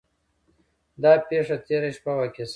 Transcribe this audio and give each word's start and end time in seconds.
دا 1.01 1.11
پیښه 1.29 1.55
تیره 1.67 1.89
شپه 1.97 2.11
واقع 2.17 2.35
شوې 2.35 2.43
وه. 2.45 2.49